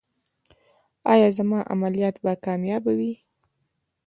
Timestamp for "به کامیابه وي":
2.23-3.13